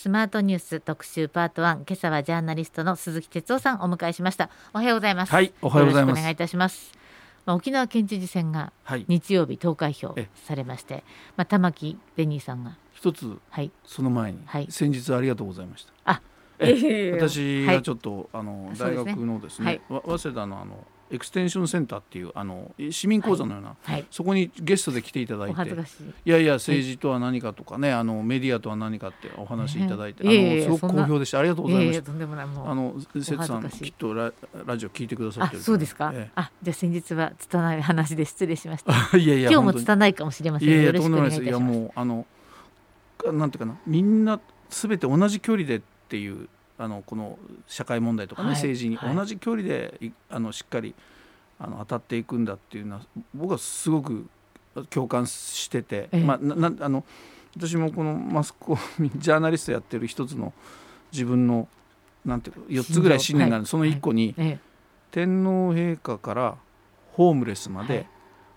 [0.00, 4.48] スマートニュース特集パート1今朝はジャーナリストの鈴木哲夫さんお迎えしました。
[4.72, 5.30] おはようございます。
[5.30, 6.18] はいおはようございます。
[6.18, 6.94] お願いいたします。
[7.44, 8.72] まあ、沖縄県知事選が
[9.08, 11.04] 日曜日投開票されまして、
[11.36, 15.92] まあ、玉城デニーさんが一つ、はい、その前に、はい、先日ありがとうございました。
[16.06, 16.22] あ
[16.60, 23.92] え私がちょっと、はい、あの大学のですね、ね早稲田のあのエクステンションセンターっていうあの市民講座のような、はい。
[23.92, 26.30] はい、そこにゲストで来ていただいてい。
[26.30, 31.40] やいや政治とは何かとかね、あのメディアとは何かってお話しいただいて、えー、あのすごく好評でした。
[31.40, 32.70] ありがとうございました。
[32.70, 34.32] あの瀬戸さんきっとラ
[34.64, 38.92] ラジオ聞いてくださってそうですか、えー、あじゃあ先日は拙い話で失礼しました。
[39.18, 40.68] いやいや今日も拙いかもしれません。
[40.68, 41.42] いやいやとんでもないです。
[41.42, 42.26] いやもうあの
[43.32, 46.48] なんていうかなみんなすべて同じ距離でっていう
[46.80, 50.94] あのこの社会問題とかね、はい、政治に同じ距離で、はい、あのしっかり
[51.58, 53.02] あの当たっていくんだっていうのは
[53.34, 54.26] 僕はすごく
[54.88, 57.04] 共感してて、ええ、まあ、なあの
[57.54, 60.54] 私もこのマスコミジャーナリストやってる一つの
[61.12, 61.68] 自分の
[62.24, 64.58] なんていうか4つぐらい信念がある、はい、その1個に、はい、
[65.10, 66.56] 天皇陛下から
[67.12, 68.06] ホームレスまで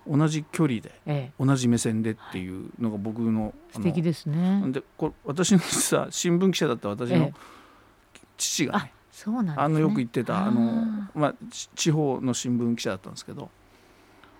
[0.07, 4.61] 同じ距離で、同じ目線でっていうのが僕の素敵ですね。
[4.67, 7.31] でこれ私のさ新聞記者だった私の
[8.37, 11.35] 父がね、そうなん、ね、あのよく言ってたあのまあ
[11.75, 13.49] 地方の新聞記者だったんですけど。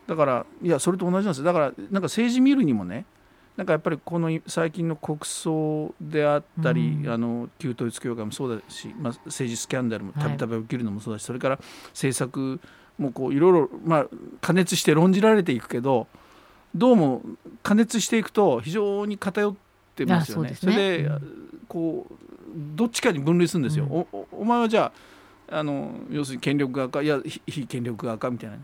[0.07, 3.05] だからいやそれと同じなんですだからなんか政治見るにもね
[3.55, 12.59] なんかやっぱりこの最近の国葬であったり、うん、あの旧統一教会もそうだし、まあ、政治スキャンダルもたびたび起きるのもそうだし、はい、それから政策
[12.97, 14.07] もこういろいろ、まあ、
[14.41, 16.07] 加熱して論じられていくけど
[16.75, 17.21] どうも
[17.61, 19.55] 加熱していくと非常に偏っ
[19.95, 20.55] てますよね。
[20.55, 20.73] そね。
[20.73, 21.11] それで、
[21.67, 22.13] こう
[22.53, 23.85] どっちかに分類するんですよ。
[23.85, 24.91] うん、おお前はじゃ
[25.49, 28.57] ああの要するに権力側かいや非権力側かみたいな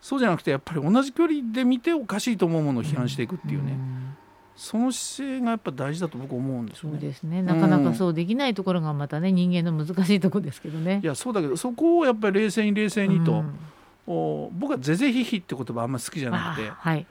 [0.00, 4.16] そうじゃなくてやっぱり同じ距離で見ておかしいと思うものを批判していくっていうね、うん、
[4.54, 6.98] その姿勢がやっぱ大事だと僕思うんですよね。
[7.00, 11.00] そうですねなかなかそうできないところがまたね、人間の難しいところですけどね。
[11.02, 13.58] いやそうだけどそこをやっぱり冷静に冷静にと、うん、
[14.06, 16.70] お僕は「ぜぜひひ」って言葉あんまり好きじゃなくて。
[16.70, 17.06] はい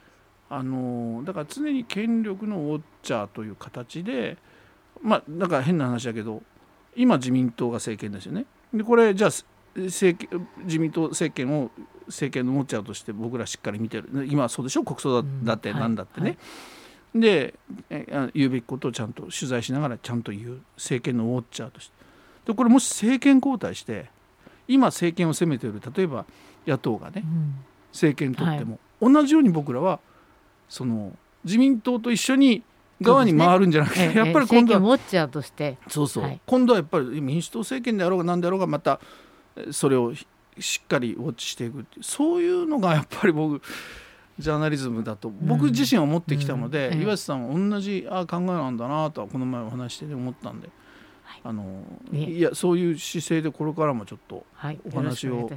[0.50, 4.38] あのだから常に権力のウォッチャーという形で
[5.02, 6.42] まあだから変な話だけど
[6.96, 8.46] 今自民党が政権ですよね。
[8.74, 9.32] でこれじゃあ
[9.76, 11.72] 政権自民党政権を
[12.08, 14.10] 政権の持っちゃうとして僕らしっかり見てる。
[14.30, 14.84] 今はそうでしょ？
[14.84, 16.38] 国葬だってなんだってね。
[17.14, 17.30] うんはい。
[17.30, 17.52] はい、
[18.30, 21.94] で言うべきことをちゃんと取材しながらちゃんと言う政権のウォッチャーとして。
[22.46, 24.10] でこれもし政権交代して
[24.68, 26.26] 今政権を責めている例えば
[26.68, 27.56] 野党がね、うん、
[27.92, 30.00] 政権取っても、はい、同じように僕らは
[30.70, 31.12] その
[31.44, 32.64] 自民党と一緒に
[33.02, 35.78] 側に回るんじゃなくて、ね、やっぱり今度は、ウォッチャーとして。
[35.88, 39.00] そうそう、はい、今度はやっぱり民主党政権であろうが何であろうがまた
[39.72, 40.14] それを
[40.60, 42.04] しっかりウォッチしていくっていう。
[42.04, 43.62] そういうのがやっぱり僕
[44.40, 46.94] ジャーナリズムだと僕自身は思ってきたので、うん。
[46.96, 50.70] うん、岩瀬さんは同じあ考えなんだなとはこの前お話して思ったんで。
[51.24, 51.84] はい、あの
[52.14, 54.46] いやそういう姿勢でこれからもちょっと
[54.86, 55.50] お話を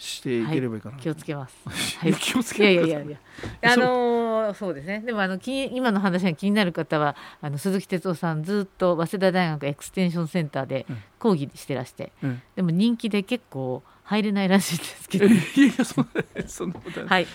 [0.00, 1.98] していければいいかな、 はい、気をつけます。
[1.98, 3.18] はい、気をつけいやいやいや。
[3.72, 5.02] あのー、そうですね。
[5.04, 10.86] でもあの今の話が気になる方はあの鈴木哲夫さんずっと早稲田大学エクステンションセンターで
[11.18, 15.26] 講義してらして、うん、でも人気で結構入れないらしいですけど。
[15.28, 17.26] いやいやそんなそんなことはい。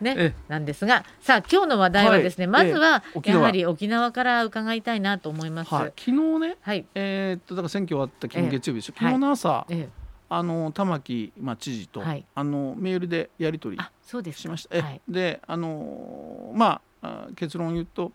[0.00, 5.74] ね、なんですがさあ今日の話題はですね、はい、まずはやはり沖縄から伺いたいなと思います。
[5.74, 9.99] はい、昨日ね、はい、えー、っとだから選挙終わった昨日月曜日でしょ、昨日の朝、ええ
[10.32, 14.76] あの玉城、まあ、知事と、はい、あのメールでやり取りしました。
[14.76, 18.12] ではい、であのまあ結論を言うと、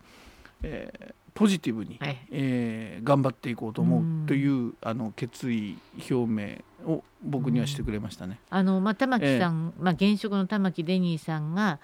[0.62, 5.76] えー、ポジティブに、はい、えー、頑張っていこうと思うというあの決意
[6.10, 8.40] 表明を僕にはしてくれましたね。
[8.48, 11.78] あのまあ、玉城さん、えー、まあ、現職の玉城デニーさんが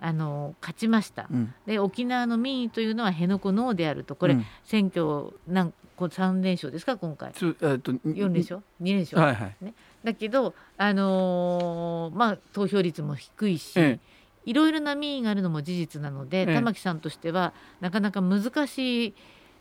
[0.00, 4.14] あの勝ちました、うん、で沖縄の民意というのは辺野古ノーであると。
[4.16, 7.34] これ、うん、選挙なんこう3連勝ですか今回、えっ
[7.80, 9.56] と、4連勝？2連勝、はいはい。
[9.60, 14.00] ね、だけど、あのー、まあ、投票率も低いし、ええ、
[14.46, 19.14] いろいろな民意があるのも事実なので、え、玉木さんとしてはなかなか難しい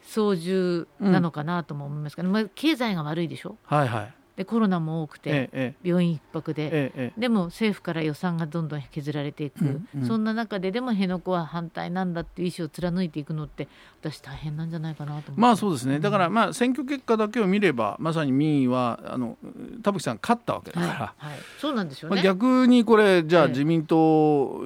[0.03, 3.57] 操縦なのかなとも思いますけど、うん、まあ、経済が悪いでしょ？
[3.63, 13.67] はいはいでコロナも多くて、病院逼迫で、でも政府から予算がどんどん削られていく、そんな中ででも辺野古は反対なんだっていう意思を貫いていくのって
[13.99, 15.99] 私大変なんじゃないかなとまあそうですね。
[15.99, 19.37] だからまあ選挙結果だけを見ればまさに民意はあの
[19.81, 24.61] 田淵さん勝ったわけだから、はいはい、そうなんでしょうね、まあ、逆にこれじゃあ自民党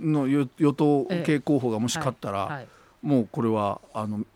[0.00, 2.68] の与党系候補がもし勝ったら、はいはい
[3.02, 4.26] もうこれはあの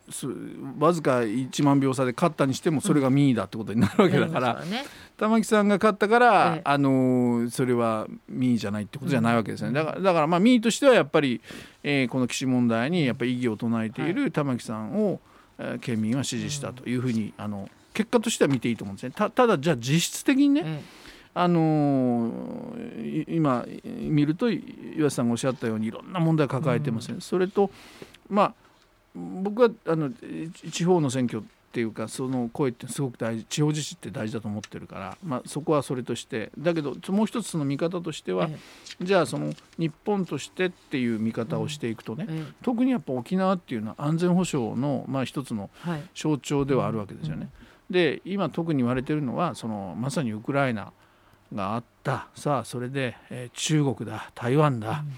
[0.79, 4.83] わずか1万票差で勝ったにしてもそれが民意だってことになるわけだから、うんね、
[5.17, 11.41] 玉木さんが勝ったから、ええ、あのそれは民意じゃないってことじゃないわけですね、うん、だからだからまあ民意としてはやっぱり、
[11.83, 15.19] えー、この岸問題にやっぱり異議を唱えている玉木さんを、
[15.59, 19.13] えー、県民は支持したというふうに、あの結果としては見ていいと思うんですね。
[19.15, 20.83] たただじゃあ実質的にね、
[21.33, 27.17] あのー、今見ると岩瀬さんがおっしゃったようにいろんな問題を抱えてますね。
[27.19, 27.71] それと
[28.29, 28.53] まあ
[29.15, 30.11] 僕はあの
[30.71, 38.57] 地方の選挙っていうかその声ってすごく大事地方自治って大事だと思ってるから、まあ、そこはそれとしてだけどもう一つその見方としては、え
[39.01, 45.69] え、じゃあその日本としてっていう見方をしていくとね、え、特にやっぱ沖縄っていうのは安全保障の、まあ、一つの
[46.13, 47.41] 象徴ではあるわけですよね。
[47.41, 47.49] はい
[47.89, 50.91] で今特に言われてるのはそのまさにウクライナ
[51.53, 52.27] があった。
[52.35, 55.13] さあそれで、えー、中国だ台湾だ、うん、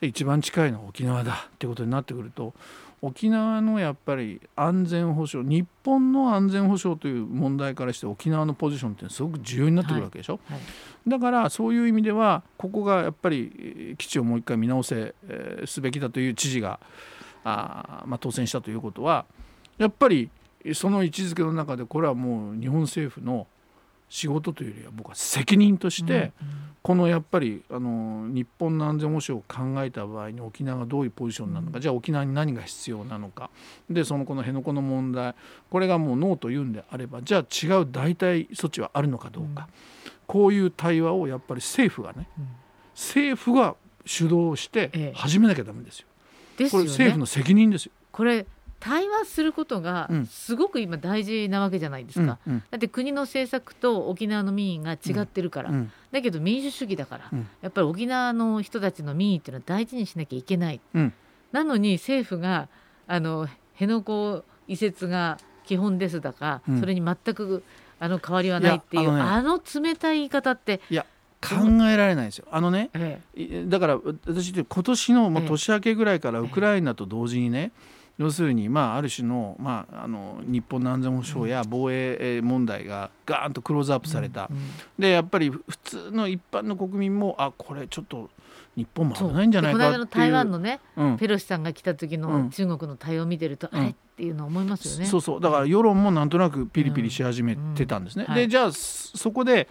[0.00, 2.54] で一番近いのは沖縄だってことになってくると
[3.02, 16.80] 沖縄のやっぱり安全保障日本の安全保障という問題からして沖縄のポジションってすごく重要になってくるわけでしょ、はいはい、だからそういう意味ではここがやっぱり基地をもう一回見直せ、えー、すべきだという知事が
[17.44, 19.26] あ、まあ、当選したということは
[19.78, 20.30] やっぱり
[20.74, 23.46] その位置づけの中でこれはもう日本政府の
[24.08, 26.32] 仕事というよりは僕は責任として、
[26.82, 33.50] このやっぱりあの日本の安全保障を考えた場合に沖縄がどういうポジションなのか、じゃあ沖縄に何が必要なのか。
[33.90, 35.34] でそのこの辺野古の問題
[35.68, 39.68] これがもうノーと言うんであればじゃあ違う代替措置はあるのかどうか、
[40.26, 42.28] こういう対話をやっぱり政府がね、
[42.94, 43.74] 政府が
[44.04, 46.06] 主導して始めなきゃダメですよ。
[46.70, 47.92] これ政府の責任ですよ。
[48.12, 48.46] これ
[48.86, 57.30] 対話することがすごく今大事なわけじゃないですか、うんうん、だって国の政策と沖縄の民意が違ってるから、うん、だけど民主主義だから、
[57.62, 60.80] やっぱり沖縄の人たちの民意っていうのは大事にしなきゃいけない、
[61.50, 62.68] なのに政府が
[63.08, 67.64] あの辺野古移設が基本ですだか、それに全く
[67.98, 70.80] あの変わりはないっていうあの,、冷たい言い方って。
[70.90, 71.04] いや
[71.42, 71.54] 考
[71.84, 72.46] えられないですよ。
[72.50, 84.62] あのね、ええ、だから私今年のもう年明けぐらいからウクライナと同時にね、え要するに、まあ、ある種の,、まあ、あの日本の安全保障や防衛問題がガーンとクローズアップされた、うんうん、
[84.98, 88.30] でやっぱり普通の一般の国民もあこれちょっと
[88.74, 89.92] 日本も危ないんじゃないかっていう。
[89.92, 93.88] この間の台湾のね、うん、ペロシさんが来た時の中国の対応を見てると、あれ？
[93.88, 95.40] っていうのは思いますよね、そうそう。
[95.40, 98.26] だから世論もなんとなくピリピリし始めてたんですね。
[98.34, 99.68] でじゃあそこで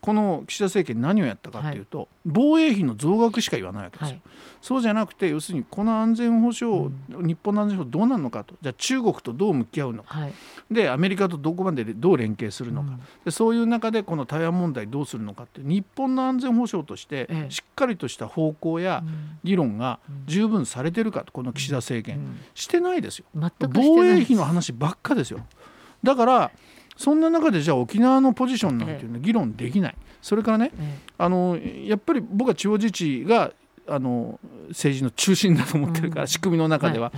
[0.00, 4.22] この岸田政権何をやったかっていうと、はい、防衛費の増額しか言わないわけですよ、はい、
[4.62, 8.54] そうじゃなくて要するにこの安全保障、うん、日本の安全保障どうなるのかと。
[8.62, 10.32] じゃあ中国とどう向き合うのか、はい、
[10.70, 19.02] でアメリカとどこまでどう連携するのか、うん、でそういう中でこの台湾問題どうするのかって日本の安全保障としてしっかりとした方向や
[19.42, 23.26] 議論が十分されてるかとこの岸田政権、うん、してないですよ。
[23.34, 25.40] 防衛費の話ばっかですよ。
[26.02, 26.50] だから
[26.96, 30.72] そんな中でじゃあ沖縄のポジションなんていうの議論できない、それからね、
[31.18, 33.52] あのやっぱり僕は地方自治が
[33.86, 37.12] あの政治の中心だと思ってるから、仕組みの中では、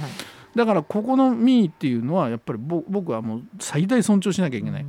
[0.54, 4.86] だからここの民意っていうのはやっぱり僕はもう最大尊重しなきゃいけない。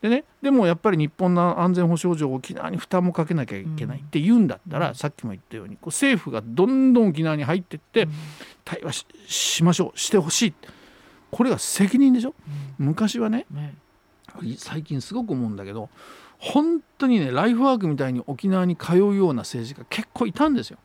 [0.00, 8.06] でね、でもやっぱり日本の安全保障上沖縄に負担もかけなきゃいけないって言うんだったら、さっきも言ったようにこう政府がどんどん沖縄に入ってって
[8.64, 10.54] 対話しましょうしてほしい。
[11.32, 12.34] これが責任でしょ、
[12.78, 13.46] 昔はね
[14.56, 15.88] 最近すごく思うんだけど
[16.38, 20.78] 本当にねライフワークみたいに沖縄に通うような政治家結構いたんですよ。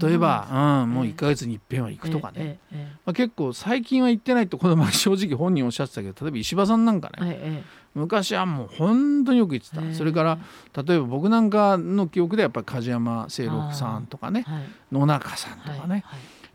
[0.00, 2.58] 例えば、うん、もう1か月にいっぺんは行くとかね、
[3.04, 7.62] まあ、結構最近は行ってないとこの前正直本人おっしゃってたけど例えば石破さんなんかね、
[7.94, 10.38] 昔はもう本当によく言ってた、それから
[10.82, 14.46] 例えば僕なんかの記憶でやっぱり梶山清六さんとかね、
[14.90, 16.04] 野中さんとかね、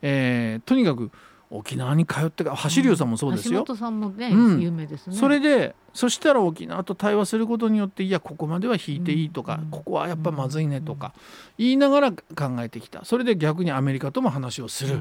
[0.02, 1.12] えー、とにかく
[1.52, 3.64] 沖縄に通ってか走りさんもそうですよ。
[3.68, 5.16] 橋さんもね、うん、有名ですね。
[5.16, 11.14] それでそしたら沖縄と対話することによっていやここまでは引いていいとか、うん、ここはやっぱまずいねとか、
[11.58, 12.18] 言いながら考
[12.60, 13.04] えてきた。
[13.04, 15.00] それで逆にアメリカとも話をする、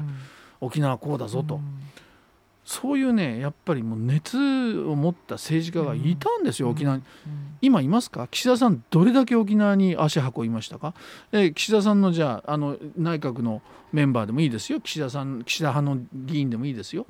[0.59, 1.61] 沖縄こうだぞと。
[2.71, 8.27] そういうねやっぱりもう熱を持った政治家がいたんですよ、うん、沖縄に、うん、今いますか？
[8.29, 10.93] 岸田さんどれだけ沖縄に足運びましたか、
[11.31, 14.79] え岸田さんのじゃああの内閣のメンバーでもいいですよ。
[14.81, 17.07] 岸田さん岸田派の議員でもいいですよ。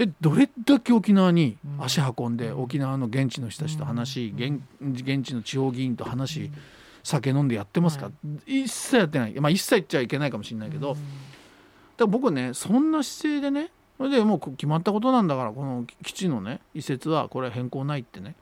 [0.00, 6.50] えどれだけ沖縄に足運んで、うん、沖縄の現地の人たちと話、現現地の地方議員と話、
[7.04, 8.12] 酒飲んでやってますか、は
[8.48, 9.40] い、一切やってない。
[9.40, 11.00] まあ一切言っちゃいけないかもしれないけど、だか
[12.00, 18.34] ら僕ねそんな姿勢でねそれでもう決まったことなんだからこの基地のね移設はこれは変更ないってね。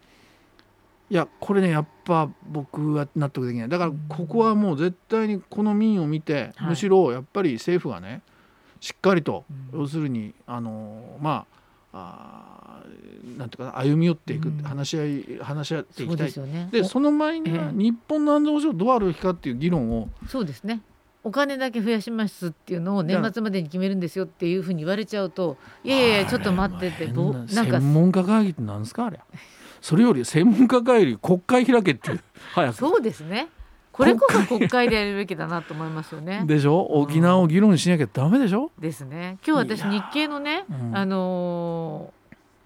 [1.10, 3.68] いやこれねやっぱ僕は納得できない。
[3.68, 8.22] だからここはもう絶対にこの民を見て、むしろやっぱり政府がね
[8.80, 9.44] しっかりと、
[9.74, 11.44] 要するにあのま
[11.92, 12.86] ああ
[13.36, 16.32] なんていうか歩み寄っていく、話し合い話し合っていきたい。
[16.32, 20.80] で、ね、その前には日本の安全保障どうあるべきかっていう議論をそうですね
[21.24, 29.20] お金だけ増やしますっていうのを年末までに決めるんですよっていうふうに言われちゃうといやいやいやちょっと待ってってぼなんか専門家会議ってなんですかあれ。
[29.80, 32.20] それより専門家会議国会開けっていう
[32.54, 33.48] 早くそうですね。
[33.92, 36.44] これこそ国会でやるべきだなと思いますよね。
[36.46, 36.80] でしょ？
[36.80, 39.38] 沖縄を議論しなきゃダメでしょ、うん、ですね。
[39.46, 42.10] 今日私日経のね、うん、あの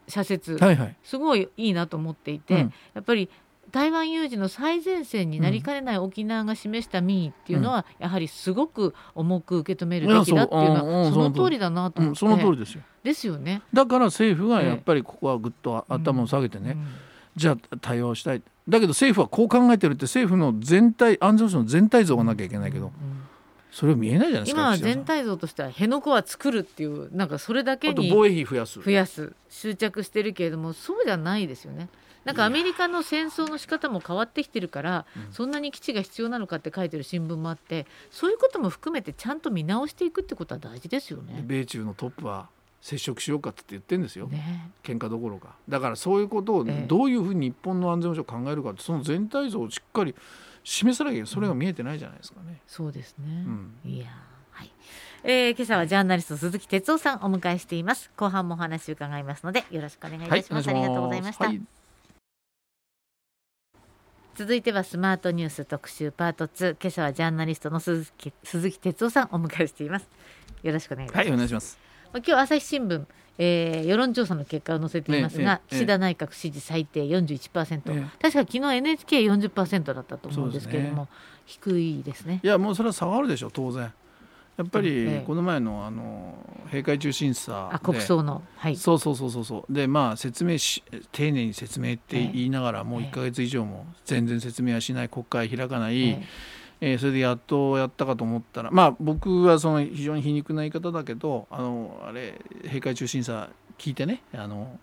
[0.06, 2.60] ー、社説、はいはい、すごいいいなと思っていて、うん、
[2.94, 3.28] やっぱり
[3.76, 11.58] 台湾有事の最前線になりかねない沖縄が示した民意っていうのは、やはりすごく重く受け止めるべきだっていうのはその通り。
[11.58, 12.82] だなと思って、その通りですよ。
[13.02, 13.60] ですよね。
[13.74, 16.76] だから政府がやっぱりここはぐっと頭を下げてね、
[17.36, 18.42] じゃあ対応したい。
[18.66, 22.92] だけど政府はこう考えてるって政府の全体安全保障の全体像がなきゃいけないけど、
[23.70, 27.28] それは見えないじゃないですか今は全体像としては辺野古は作るっていうなん。
[27.28, 31.88] かそれだけに防衛費増やす増やす執着してるけれどもそうじゃないですよね。
[32.26, 41.44] なんかアメリカの戦争の仕方も変わってきてるから、そんなに基地が必要なのかって書いてる新聞もあってそういうことも含めてちゃんと見直していくってことは大事ですよね。
[41.46, 42.48] 米中のトップは
[42.80, 45.54] 接触しようかって言ってるんですよ、ね、喧嘩どころか。
[45.68, 50.14] だからそういうことをどういうふうに日本の安全保障を考えるかってその全体像をしっかり
[50.64, 52.46] 示さなきゃそれが見えてないじゃないですかね。
[52.48, 53.44] うん、そうですね、
[53.84, 54.06] うん、いや
[54.50, 54.72] はい。
[55.22, 58.10] えー、今朝はジャーナリスト鈴木哲夫さんお迎えしています。
[58.16, 61.60] 後半もお話伺いますのでよろしくお願いいたします、はい、ありがとうございました、はい、
[64.36, 70.10] 続いてはスマートニュース特集パート2今朝はジャーナリストの鈴木鈴木哲夫さんお迎えしています。
[70.62, 71.78] よろしくお願いします、はい、お願いします。
[72.12, 73.06] 今日朝日新聞、
[73.38, 81.08] えー、世論調査の結果を載せていますが、ね、岸田内閣支持最低41%、ね、確か昨日 NHK40% だったと思うんですけれども、ね、
[81.46, 82.40] 低いですね。
[82.42, 83.90] いやもうそれは下がるでしょ当然
[84.56, 86.34] やっぱりこの前のあの
[86.66, 89.72] 閉会中審査あ国葬の、はい、そうそうそうそうそう。
[89.72, 90.82] でまあ説明し
[91.12, 96.22] 丁寧に説明って言いながらもう1か月以上も全然説明はしない国会開かない、えー
[96.80, 104.78] えー、それでやっとやったかと思ったらまあ僕はその非常に皮肉な言い方だけどあのあれ閉会中審査聞いてねあの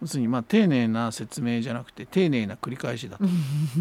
[0.00, 3.24] 要するにまあ丁寧な説明じゃなくて丁寧な繰り返しだと。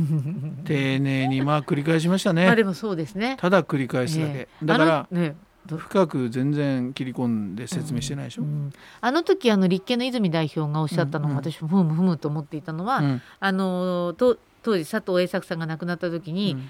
[0.65, 2.47] 丁寧にまあ繰り返しましたね。
[2.47, 3.37] あでもそうですね。
[3.39, 5.35] ただ繰り返すだけ、えー、だから、ね、
[5.67, 16.69] 深く全然切り込んで説明してないでしょ、うんうん、あの時あの立憲の泉代表がおっしゃったのも、私もふむふむと思っていたのは、うん、あのと当時佐藤栄作さんが亡くなった時に、うん。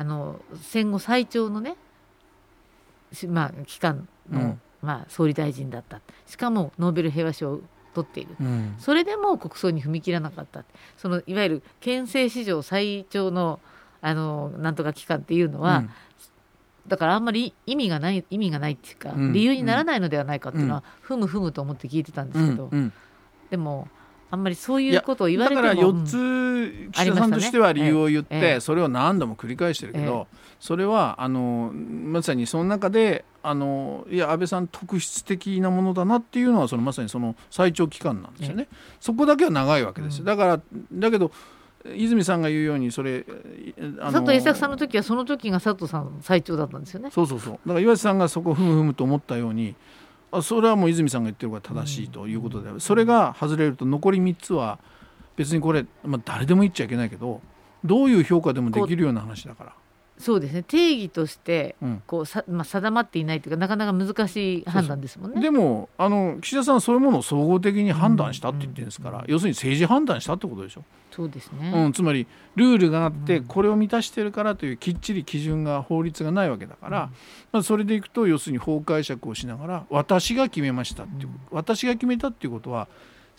[0.00, 1.76] あの戦後最長のね、
[3.28, 6.00] まあ、期間の、うん、まあ、総理大臣だった。
[6.26, 7.60] しかもノーベル平和賞を
[7.94, 10.64] 取っている、うん、それでも国葬に踏み切らなかった
[10.96, 13.60] そのいわゆる憲政史上最長の
[14.02, 15.90] あのなんとか期間っていうのは、うん、
[16.86, 22.70] だからあんまり意味がない意味がないっていうか、理由にならないのではないかっていうのは、ふむふむと思って聞いてたんですけど、
[23.50, 23.88] でも
[24.30, 30.28] あんまりそういうことを言われてもだから4つ岸田さんとしては理由を言って、それを何度も繰り返してるけど、
[30.60, 38.68] それはあのまさにその中であのいや安倍さん特質的なものだなっていうのはそのまさにその最長期間なんですよね、
[39.00, 40.60] そこだけは長いわけです、だから
[40.92, 41.32] だけど
[41.96, 43.24] 泉さんが言うようにそれ
[44.00, 47.10] 佐藤栄作さんの時はその時が佐藤さん最長だったんですよね。
[47.10, 47.52] そうそうそう。
[47.54, 49.74] だから岩井さんがそこふむふむと思ったようにあ
[50.42, 54.78] それはもう泉さんが言ってるから正しいということで、それが外れると残り3つは
[55.36, 57.40] 別にこれ、まあ、誰でも言っちゃいけないけど
[57.84, 59.72] どういう評価でもできるような話だから。
[60.20, 60.62] そうですね。
[60.62, 61.74] 定義として
[62.06, 65.40] こうさ、まあ、定まっていないというかなかなか難しい判断ですもんね。
[65.40, 70.84] でもあの岸田さんはそういうものを総合的に判断したって言ってるんですから、要するに政治判断したってことでしょ。
[71.10, 77.10] そうですね、うん、つまりルールがあってこれを満たしてるからというきっちり基準が法律がないわけだから、
[77.50, 82.86] まあ、それでいくと要するに法解釈をしながら私が決めましたっていう、私が決めたっていうことは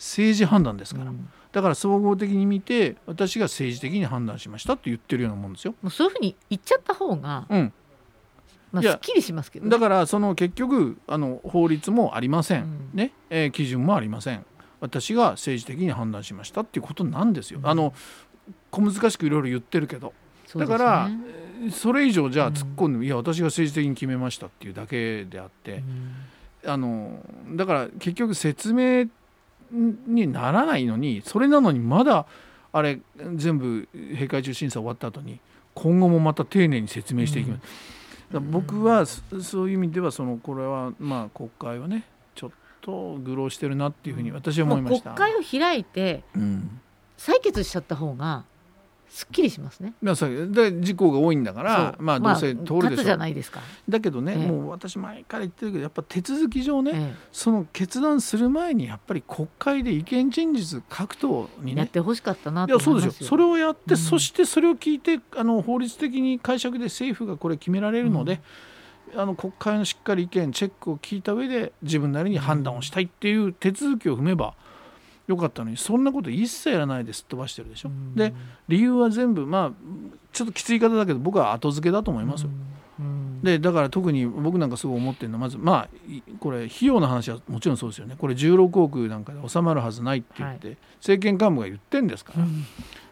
[0.02, 1.12] 政治判断ですから。
[1.52, 5.74] だから総合的に見て私が政治的に判断しましたって言ってるようなもんですよ。
[5.80, 7.72] もうそういうふうに言っちゃった方が、うん、
[8.72, 13.12] まあ、すっきりしますけど、ね、だからその結局あの法律もありません、うん、ね。
[13.30, 14.44] えー、基準もありません。
[14.80, 17.60] 私が政治的に判断しましたっていうことなんですよ。
[17.60, 17.94] うん、あの
[18.70, 20.12] 小難しくいろいろ言ってるけど、
[20.56, 21.10] だから、
[21.70, 25.84] それ以上じゃあ突っ込んでも、うん、いや私が政治的に決めましたっていうだけであって、
[26.66, 29.06] あのだから結局説明
[29.72, 32.26] にならないのにそれなのにまだ
[32.72, 33.00] あれ
[33.34, 35.40] 全部閉会中審査終わった後に
[35.74, 37.62] 今後もまた丁寧に説明していきます。
[38.34, 42.50] うん、僕はそういう意味ではそのこれはまあ国会はねちょっ
[42.80, 45.14] と愚弄してるなっていうふうに私は思いました。
[45.14, 46.22] 国会を開いて、
[47.16, 48.44] 採決しちゃった方が
[49.12, 49.92] すっきりしますね。
[50.00, 53.60] まあ、で事故が多いんだからまあどうせ通るでしょう、じゃないですか。
[53.86, 63.28] だけどね、ええ、もう私前から言ってるけどやっぱ手続き上ね、え、その決断する前にやっぱり国会で意見陳述各党に、ね、やってほしかったなといやそうですよ。
[63.28, 68.40] それをやって、うん、そしてそれを聞いてあの法律的に解釈で政府がこれ決められるので、
[69.12, 74.54] うん、あの国会のしっかり意見チェックを聞いた上で自分なりに判断をしたいっていう手続きを踏めば、
[75.32, 77.90] よかったのにそんなこと一切やらないですっ飛ばしてるでしょ。
[78.14, 78.32] で
[78.68, 79.72] 理由は全部まあ
[80.32, 82.50] ちょっときつい方だけど僕は後付けだと思いますよ。
[83.42, 85.88] でだから特に僕なんかすごい思ってるのはまずまあ
[86.38, 88.14] これ費用の話はもちろんそうですよね。
[88.16, 92.44] これ16億なんかで収まるはずないって言って、はい、政権幹部が言ってんですから、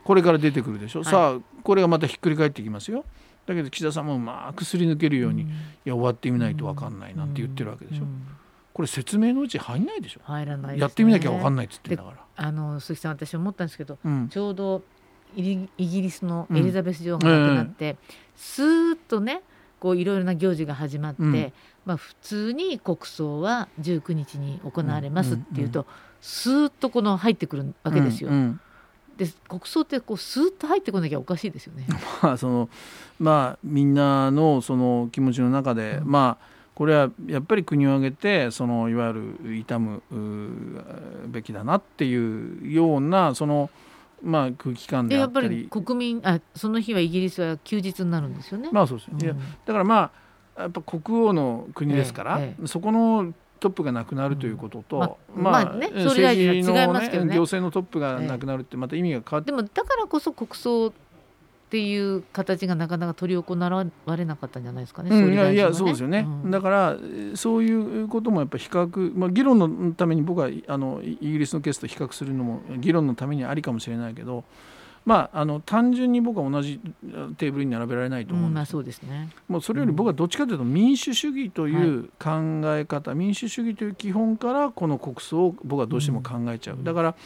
[0.04, 3.04] これから出てくるでしょ、はい、さあこれがまたひっくり返ってきますよ。
[3.46, 5.46] だけど岸田さんもうまくすり抜けるように、い
[5.84, 8.04] や終わってみないと分かんないなんて言ってるわけでしょ。
[8.80, 10.20] これ説明のうち入んないでしょ。
[10.24, 12.16] 入らない、ね、やってみなきゃ分かんないっつってんだから。
[12.34, 14.82] あの鈴木さん私思ったんですけど、うん、ちょうど
[15.36, 17.98] イギリスのエリザベス女王が亡くなって、うん、
[18.36, 19.42] スーッとね
[19.80, 21.52] こういろいろな行事が始まって、うん、
[21.84, 25.86] まあ、普通に国葬は19日に行われますっていうと、
[26.22, 28.30] スーッとこの入ってくるわけですよ。
[29.18, 31.86] で国葬ってこうスーッと入ってこなきゃおかしいですよね。
[32.22, 32.70] まあその
[33.18, 39.20] まあみんなのその気持ちの中で、まあこれはやっぱり国を挙げてそのいわゆる
[39.66, 40.02] 悼む
[41.28, 43.68] べきだなっていうようなその
[44.22, 45.68] まあ空気感であったり。
[45.70, 48.70] 国民あその日はイギリスは休日になるんですよね。
[48.72, 49.34] まあそうです、うん、いや
[49.66, 50.10] だからま
[50.56, 60.94] あやっぱ国王の国ですから、ええ、そこのトップがなくなるということと、うん、まあ、まあね、政治の、ね、行政のトップがなくなるってまた意味が変わって、でもだからこそ国葬
[61.70, 65.10] っていう形がなかなか取り行われなかったんじゃないですかね。
[65.16, 66.96] うん、いやいやそうですよね、うん、だから
[67.36, 74.42] そういうこともやっぱ比較、まあ、議論のために僕はあのイギリスのケースと比較するのも議論のためにありかもしれないけど。
[75.06, 76.78] まあ、あの単純に僕は同じ
[77.38, 79.30] テーブルに並べられないと思うんです、うん、まあ、そうですね。
[79.48, 87.16] もうそれより僕はどっちかというと民主主義という考え方、はい、民主主義という基本からこの国葬を僕はどうしても考えちゃう、だか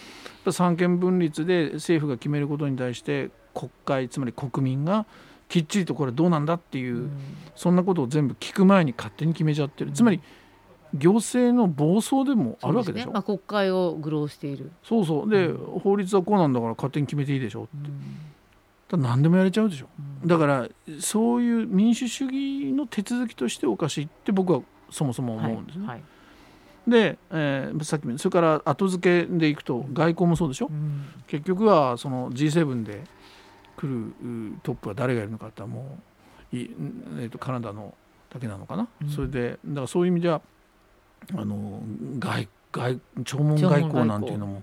[0.45, 5.07] ら三権分立で政府が決めることに対して国会つまり国民が
[5.49, 7.11] きっちりとこれどうなんだっていう、うん、
[7.55, 10.21] そんなことを全部聞く前に勝手に決めちゃってる、つまり
[10.95, 14.71] 行政の暴走でもあるわけでしょ、ね、まあ、国会を愚弄している。
[14.83, 15.31] そうそう。
[15.31, 19.87] で、うん、法律はこうなんだから勝手に決めていいでしょって、うん、何でもやれちゃうでしょ、
[20.23, 20.69] うん、だから
[21.01, 25.87] そういう民主主義の手続きとしておかしいって僕はそもそも思うんですね。
[25.87, 26.05] はいはい。
[26.87, 33.03] で、えー、さっきそれから後付けでいくと外交もそうでしょ、うん、結局はその G7 で
[33.77, 35.99] 来るトップは誰がいるのかっても
[36.53, 36.71] うい、
[37.19, 37.95] えー、とカナダの
[38.33, 40.41] だけなのかな、うん、それでだからそういう意味では
[41.35, 41.81] あの
[42.19, 44.63] 外外弔問外交なんていうのも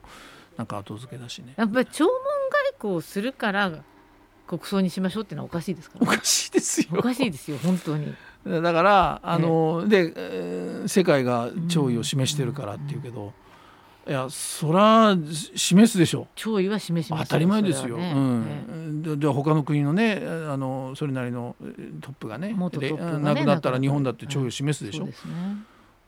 [0.57, 1.53] なんか後付けだしね。
[1.57, 2.11] やっぱり弔問
[2.51, 3.71] 外交をするから
[4.47, 6.87] 国葬にしましょうっていうのはおかしいですから、ね、おかしいですよ。
[6.91, 8.13] おかしいですよ本当に。
[8.45, 13.33] だからあの、で、えー、世界が弔意を示してるからっていうけど、
[14.07, 15.15] いやそら
[15.55, 16.27] 示すでしょう。
[16.35, 21.55] 弔意は示します当たり前ですよ、ね、うん、でで他の国のねあのそれなりの
[22.01, 25.07] トップがね元が、ね、亡くなったら日本だって弔意を示すでしょ、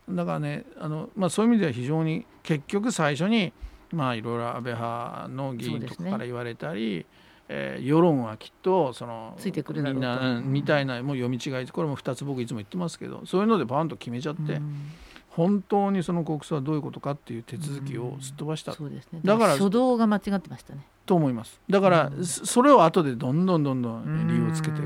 [0.08, 3.54] うん、だからねあの、まあ、そういう意味では非常に結局最初に
[3.92, 7.06] まあいろいろ安倍派の議員とかから言われたり、ね
[7.50, 14.54] えー、世論はきっとそのついてくるみんな、みたいなもう読み違いこれも2つ僕いつも言ってますけどそういうのでバンと決めちゃって。
[14.54, 14.92] うん
[15.36, 20.86] 本当にその国葬はどういうことかっていう手続きをすっ飛ばした、そうですね、だから初動が間違ってましたね。
[21.06, 21.60] と思います。
[21.70, 24.82] だから、それを後でどんどんどんどん理由をつけて。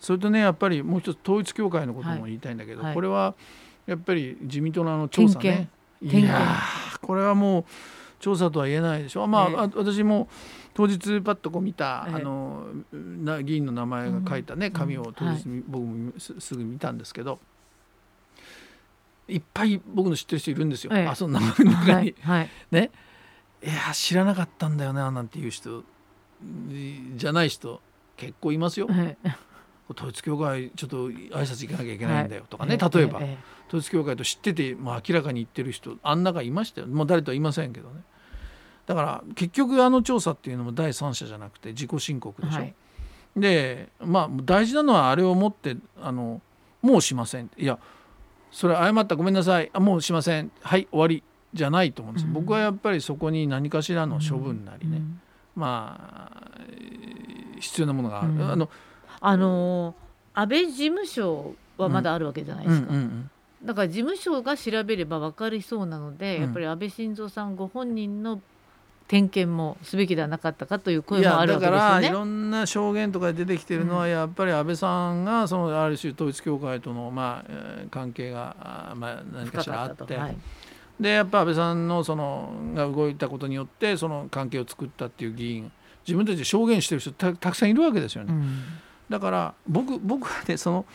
[0.00, 3.34] それとねやっぱりもう一つ統一教会のことも言いたいんだけど、はい、これは
[3.86, 5.68] やっぱり自民党のあの調査ね。
[6.00, 6.58] いや
[7.02, 7.64] これはもう
[8.20, 9.26] 調査とは言えないでしょ。
[9.26, 10.28] まあ、えー、私も
[10.74, 17.40] 当日パッとこう見た、えー、あのな議員の名前が書いたね紙を当日、僕もすぐ見たんですけど
[19.28, 22.90] いっぱい僕の知ってる人いるんですよ、ええ、あその名前の中に、はいはい、ね。
[23.62, 25.82] いや知らなかったんだよななんていう人
[27.16, 27.80] じゃない人
[28.16, 29.16] 結構いますよ、え、
[29.90, 33.18] 統一教会ちょっと挨拶行かなきゃいけないんだよとかね、例えば、
[33.68, 38.02] 統一教会と知っててもう明らかに言ってる人あん中いましたよもう誰とは言いませんけどね。
[38.86, 42.74] だから結局あの調査っていうのも第三者じゃなくて自己申告でしょ、はい、
[43.36, 46.40] でまあ大事なのはあれをもってあの
[46.80, 47.50] もうしません。
[47.58, 47.78] いや
[48.50, 49.70] それ謝ったごめんなさい。
[49.72, 50.50] あもうしません。
[50.60, 51.22] はい終わり。
[51.54, 55.20] じゃないと思うんです、うん、僕はやっぱりそこに何かしらの処分なりね、うん、
[55.56, 56.60] まあ
[57.58, 58.68] 必要なものがある、うん、あの
[59.20, 59.94] あの
[60.34, 62.92] 安倍事務所はまだあるわけじゃないですか、
[63.64, 68.40] だから事務所が調べれば分かりそうなので、やっぱり安倍晋三さんご本人の
[69.08, 71.78] 点検もすべきではなかったかという声もあるわけですよね。
[71.78, 77.50] だからいろんな証言とかで出てきてるのは、やっぱり安倍さんがそのある種統一教会とのまあ
[77.90, 80.16] 関係がまあ何かしらあって。
[80.16, 80.36] はい
[81.00, 85.70] でやっぱ安倍さんのそのが動いたことによってその関係を作ったっていう議員
[86.06, 88.32] 自分たちで証言してる人たくさんいるわけですよね。
[88.32, 88.64] うん、
[89.08, 90.86] だから僕僕はねその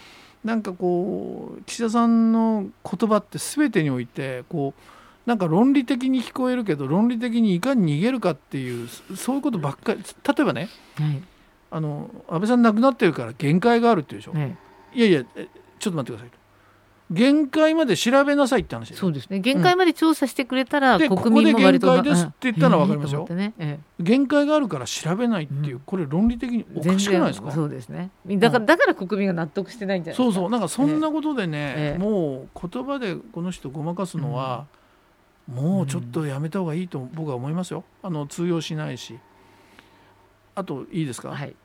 [0.44, 4.82] なんかこう岸田さんの言葉って全てにおいてこう
[5.26, 10.00] なんか論理的に聞こえるけど論理的にいかに逃げるかっていうそういうことばっかり。
[10.00, 11.24] 例えばね、はい、
[11.72, 14.58] あの安倍さん亡くなってるから限界があるっていうでしょ、はい、
[14.94, 15.24] いやいや
[15.80, 16.44] ちょっと待ってくださいと。
[17.12, 19.40] 限界まで調べなさいって話そうですね。
[19.40, 23.54] 限界まで調査してくれたら、うん、国民も割とここで限界ですって言ったのは分かりますよ、ね。
[23.60, 27.52] ええ、限界があるから調べないっていう、これ論理的におかしくないですか？
[27.52, 28.10] そうですね。
[28.26, 30.50] だからだから国民が納得してないんじゃないそうそう。
[30.50, 34.66] なんかそんなことでね、え、もう言葉でこの人ごまかすのは、
[35.48, 37.84] もうちょっとやめた方がいいと僕は思いますよ。
[38.02, 39.20] あの通用しないし。
[40.56, 41.56] あといいですか、はい。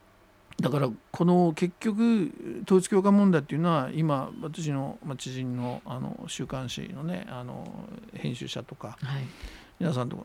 [0.61, 2.33] だからこの結局
[2.65, 7.71] 統一教会問題っていうのは今私の知人のあの週刊誌のねあの
[8.15, 9.25] 編集者とか、はい、
[9.79, 10.25] 皆さんとか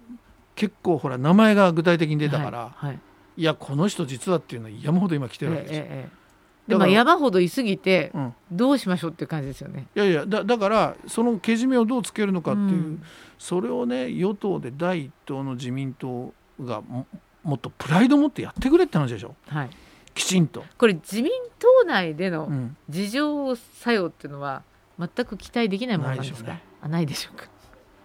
[0.55, 2.87] 結構ほら名前が具体的に出たから、はい。
[2.87, 2.99] はい、
[3.37, 5.83] いやこの人実はっていうのは山ほど今来てるわけですよ。
[5.83, 6.22] えええ
[6.67, 8.11] でも山ほどいすぎて
[8.51, 9.87] どうしましょうっていう感じですよね。
[9.95, 13.03] いやいやだだからそのけじめをどうつけるのかっていう、うん、
[13.37, 17.05] それをね与党で第一党の自民党がも
[17.43, 19.35] もっとプライドを持ってやってくれって話でしょ。
[19.47, 19.69] はい。
[20.13, 20.63] きちんと。
[20.77, 22.49] これ自民党内での
[22.89, 24.63] 事情作用っていうのは
[24.97, 27.45] 全く期待できないものなんですか、ね、あないでしょうか。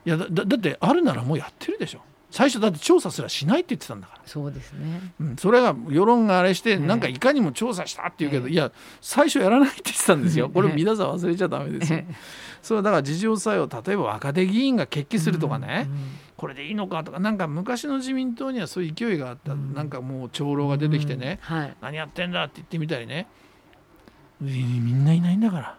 [0.04, 4.20] いやだだってあるならもうやってるでしょ最初だって調査すらしないって言ってたんだから。
[4.26, 10.50] そうですね、うん、それが世論があれして、なんかいかにも調査したって言うけど、いや最初やらないって言ってたんですよ。
[10.50, 12.02] これ皆さん忘れちゃだめですよ、
[12.60, 16.00] それはだから事情作用例えば若手議員が決起するとかね、うんうん。
[16.36, 21.56] これでいいのかとかなんか昔の自民党にはそういう勢いがあった、うん、なんかもう長老が出てきてね、うん。
[21.56, 23.26] はい、何やってんだって言ってみたりね。
[24.40, 25.78] みんないないんだから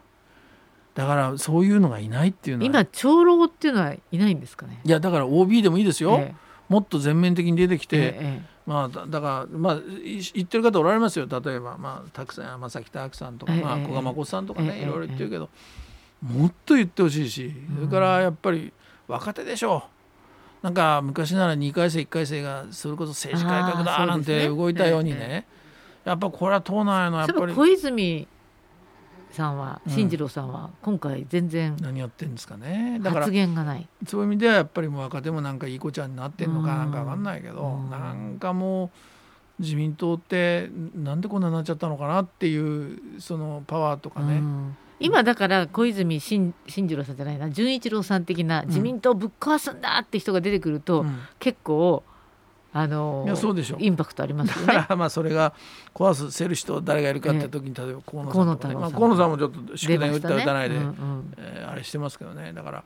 [0.96, 2.68] だからそういうのがいないっていうのは。
[2.68, 4.82] 今長老っていうのはいないんですかね？
[4.84, 6.36] いやだから OB でもいいですよ、ええ、
[6.68, 11.28] もっと全面的に出てきて、え、まあだからまあ言ってる方おられますよ。
[11.28, 15.50] 例えばまあたくさん山崎拓さんとか、まあ、古賀誠さんとかね、いろいろ言ってるけど、
[16.22, 18.74] もっと言ってほしいしそれからやっぱり
[19.08, 19.84] 若手でしょ
[20.62, 20.66] う。
[20.66, 25.48] なんか昔なら2回生1回生がそれこそ政治改革だなんて動いたようにね。
[26.04, 28.28] やっぱこれは党内のやっぱり小泉
[29.32, 33.00] さんは進次郎さんは今回全然何やってんですかね。
[33.02, 33.88] だから発言がない。
[34.08, 38.90] そういう意味ではやっぱりもう若手もなんかいい子ちゃんになってんのかなんか分かんないけどなんかもう
[39.62, 44.42] 自民党ってなんでこんなになっちゃったのかなっていうそのパワーとかね。
[45.02, 52.04] 今だから小泉進次郎さんじゃないな純一郎さん的な自民党ぶっ壊すんだって人が出てくると、うん、結構
[52.72, 53.78] あのいやそうでしょ。
[53.80, 54.86] インパクトありますよね。
[54.96, 55.54] まあそれが
[55.94, 62.54] 壊せる人誰がいるかって時に、例えば河野さんとか、ね、まあ、河野さんもちょっと祝電打った打たないで、ねうんうん、えー、あれしてますけどね。
[62.54, 62.84] だから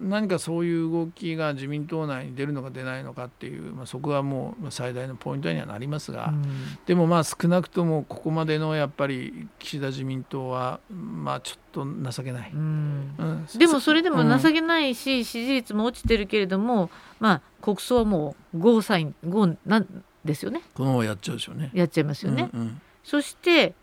[0.00, 6.44] 何かそういう動きが自民党内に出るのか出ないのかっていう、まあ、そこはもう最大のポイントにはなりますが、うん、
[6.86, 13.14] でもまあ少なくともここまでのやっぱり岸田自民党はまあちょっと情けない、うん。
[13.18, 20.62] うん、でもそれでも情けないし、支持率も落ちてるけれども、まあ、国葬はもうゴーサインゴーなんですよね。
[20.74, 21.70] このままやっちゃうでしょうね。
[21.74, 23.74] やっちゃいますよね、うんうん、そして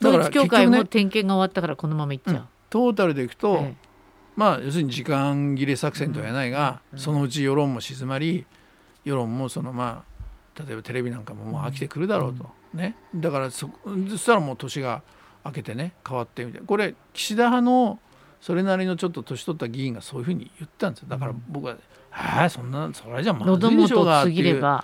[0.00, 3.91] 統一教会も点検が終わったからこのままいっちゃう、トータルでいくと、ええ
[4.36, 8.46] まあ要するに時間切れ作戦とは言えないが、そのうち世論も静まり
[9.04, 12.96] 世論もそのまあ例えばテレビなんかももう飽きてくるだろうと、ね。
[13.14, 13.70] だからそ
[14.08, 15.02] そしたらもう年が
[15.44, 16.66] 明けてね変わってみたいな。
[16.66, 17.98] これ岸田派の
[18.40, 21.08] それなりのちょっと年取った議員がそういうふうに言ったんですよ。
[21.08, 21.76] だから僕は
[22.10, 24.82] 「ああそんなそれじゃまずいでしょうが」っていう。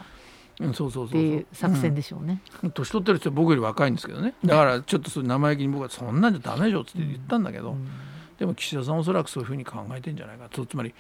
[0.61, 1.47] うん、そうそうそうそう。
[1.53, 4.35] 作戦でしょうね、うん、年取ってる人は僕より若いんですけどね。
[4.45, 7.89] だからちょっとそれ生意気に僕はそんなんじゃダメでしょって言ったんだけど、うん
[8.39, 10.65] でも岸田さんはおそらくそういうふうに考えてんじゃないかと。
[10.65, 10.95] つまり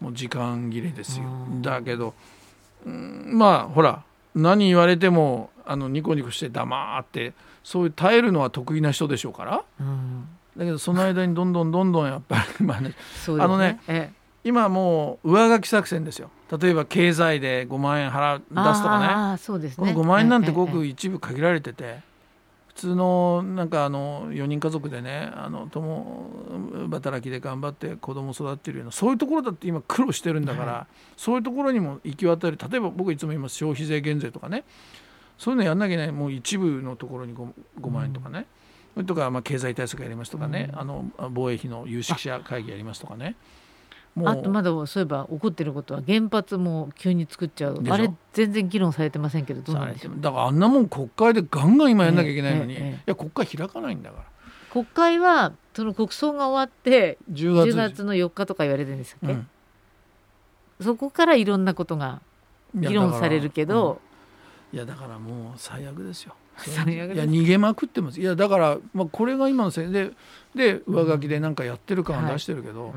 [0.00, 1.26] もう時間切れですよ。
[1.60, 2.14] だけど、
[2.86, 4.02] うん、まあほら
[4.34, 12.94] 何言われてもあのニコニコして黙ってそういう耐えるのは得意な人でしょうから、うん、だけどその間にどんどんどんどんやっぱりまあね、ね、
[13.38, 16.30] あのね、ええ、今もう上書き作戦ですよ。
[16.60, 19.38] 例えば経済で5万円払出すとかね。
[19.80, 19.94] ね。
[19.94, 22.00] この5万円なんてごく一部限られてて。
[22.74, 26.30] 普通のなんかあの4人家族でねあの共
[26.90, 34.64] 働きで頑張って子供育ってるようなそういうところだって今苦労してるんだから、はい、そういうところにも行き渡る例えば僕いつも言います消費税減税とかね
[35.38, 37.48] そういうのやんなきゃいけないもう一部のところに 5,
[37.80, 38.46] 5万円とかね、
[38.96, 43.36] うん、とかまあ経済対策やりますとかね、うん、あの防衛費の有識者会議やりますとかね
[44.24, 47.82] あとまだそういえば起こってることは原発も急に作っちゃう。
[47.88, 50.20] あれ全然議論されてませんけどどうなんでしょう？
[50.20, 54.24] だからあんなもん国会でガンガン今やんなきゃいけないのに、えええ、いや国会開かないんだから。
[54.70, 59.46] 国会はその国葬が終わって10月 ,10 月の4日とか言われてるんですっけ、うん、
[60.80, 62.20] そこからいろんなことが
[62.74, 64.00] 議論されるけど
[64.72, 66.34] いやだからもう最悪ですよ。
[66.66, 66.84] いや
[67.24, 68.20] 逃げまくってます。
[68.20, 70.10] いやだから、まあ、これが今のせいで
[70.54, 72.88] で上書きで何かやってる感は出してるけど、うん。
[72.88, 72.94] はい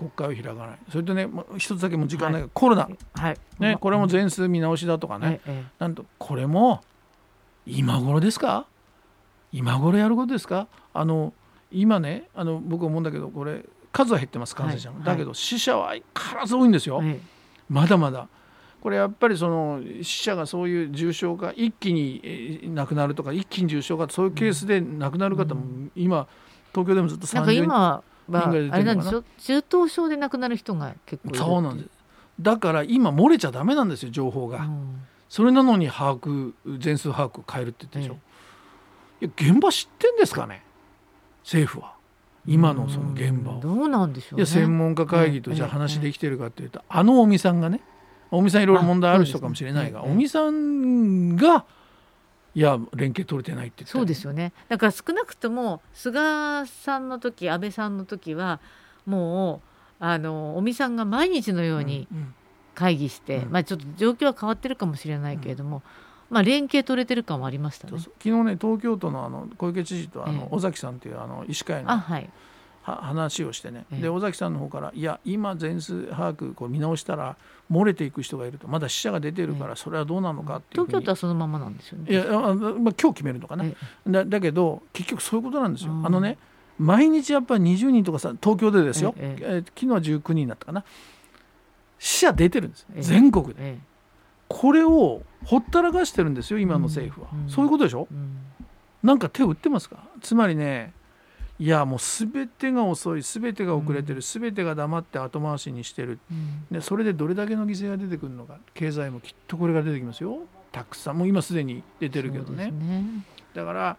[0.00, 0.78] 国会を開かない。
[0.90, 3.36] それとね一つだけも時間ない、はい、コロナ、はい。
[3.58, 6.80] ね、これも全数見直しだとかね、ええ、なんとこれも
[7.66, 8.66] 今頃ですか？
[9.52, 10.68] 今頃やることですか？
[10.94, 11.34] あの
[11.70, 17.02] 今ねあの僕思うんだけどこれ数は減ってます感染者の、はい、だけど死者は相変わらず多いんですよ、
[17.68, 18.28] まだまだ。
[18.80, 26.26] これやっぱりその死者がそういう重症化一気に亡くなるとか一気に重症化そういうケースで亡くなる方も今
[26.72, 28.02] 東京でもずっと30人今
[28.38, 29.24] はあれなんでしょ？
[29.38, 31.90] 中等症で亡くなる人が結構そうなんです。
[32.40, 38.16] だから今漏れちゃダメなんですよ情報が、うん、それなのに把握全数把握を変えるって言ってでしょ、
[39.20, 40.62] ええ、いや現場知ってんですかね？
[41.42, 41.94] 政府は。
[42.46, 47.82] 今のその現場を、どうなんでしょう、ね、いや専門家会議とじゃあ話できてるかっていうと、あの尾身さんがね
[48.30, 51.66] 尾身さんいろいろ問題ある人かもしれないが、尾身さんが
[52.54, 54.52] いや連携取れてないってそうですよね。
[54.68, 58.60] だから少なくとも菅さんの時安倍さんの時は
[59.06, 59.62] も
[60.00, 62.08] うあの尾身さんが毎日のように
[62.74, 63.42] 会議して、うん。
[63.44, 65.82] うん、まあ、ちょっと状況は変わってるかもしれないけれども、
[66.30, 67.98] うん、まあ、連携取れてる感はありましたね。
[67.98, 72.30] 昨日ね東京都のあの小池知事とあの、尾崎さんというあの医師会の、はい、
[72.82, 77.36] 話をしてね、で尾崎さんの方からいや今全数把握こう見直したら
[77.70, 78.66] 漏れていく人がいると。
[78.68, 82.10] まだ死者が出てるからそれはどうなのかっていう東京都はそのままなんですよね。
[82.10, 83.64] いや、まあ、今日決めるのかな、
[84.06, 86.38] だだけど結局そういうことなんですよ、あのね
[86.78, 90.84] 毎日やっぱり20人とかさ東京でですよ、えええ昨日は19人になったかな。
[91.98, 93.78] 死者出てるんです、全国で、
[94.48, 98.38] これをほったらかしてるんですよ今の政府は、うん、そういうことでしょ、うん、
[99.02, 99.98] なんか手を打ってますか？
[100.22, 100.94] つまりね
[101.60, 106.18] いやもう全てが遅い全てが遅れてる、全てが黙って後回しにしてる、
[106.70, 110.38] でそれでどれだけの犠牲が出てくるのか経済もきっとこれが出てきますよ。
[110.72, 113.04] たくさんもう今すでに出てるけどね、ね、
[113.52, 113.96] だから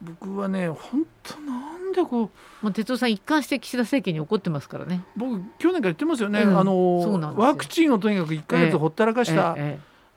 [0.00, 2.30] 僕はね本当なんでこう、
[2.62, 5.04] まあ、哲夫さん一貫して岸田政権に怒ってますからね。
[5.16, 9.54] 僕去年から言ってますよね、うん、あのワクチンをとにかく1か月ほったらかした、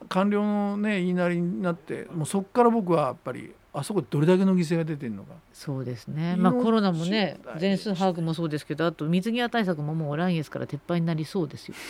[0.07, 5.33] 官僚のね言いなりになってもうそこから僕はやっぱりあそこでどれだけの犠牲が出てるのか。
[5.51, 11.75] そうですね、まあ、コロナもね全数把握もそうですけどあと水際対策ももう来月から撤廃になりそうですよ。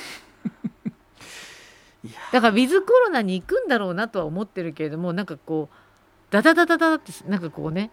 [2.31, 5.75] だからウィズコロナに行くんだろうなとは思ってるけれどもなんかこう
[6.31, 7.91] ダダダダダってなんかこうね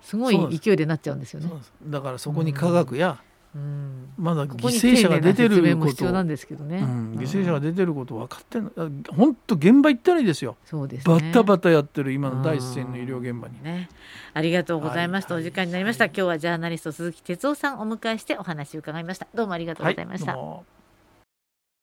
[0.00, 1.50] すごい勢いでなっちゃうんですよね。
[1.84, 8.68] だからそこに科学や、うんうん、まだ犠牲者が出てることなんですけどね、うん、犠牲者が出てること分かってん
[9.16, 10.56] 本当現場行ったらいいですよ。
[10.64, 13.88] そうです、ね、バタバタやってる今の第一線の医療現場に、ね、
[14.32, 19.28] ありがとうございました、はい、お時間になりました、はい、今日はジャーナリスト鈴木哲夫さんをお迎えしてお話を伺いました。
[19.32, 20.83] どうもありがとうございました、はい